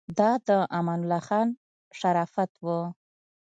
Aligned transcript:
دا 0.17 0.29
د 0.47 0.49
امان 0.77 0.99
الله 1.03 1.21
خان 1.27 1.47
شرافت 1.99 2.51
و. 2.65 2.65